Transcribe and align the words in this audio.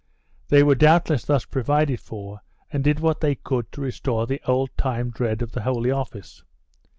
They 0.47 0.63
were 0.63 0.73
doubtless 0.73 1.23
thus 1.25 1.45
provided 1.45 1.99
for 1.99 2.41
and 2.73 2.83
did 2.83 2.99
what 2.99 3.21
they 3.21 3.35
could 3.35 3.71
to 3.71 3.81
restore 3.81 4.25
the 4.25 4.41
old 4.47 4.75
time 4.75 5.11
dread 5.11 5.43
of 5.43 5.51
the 5.51 5.61
Holy 5.61 5.91
Office. 5.91 6.43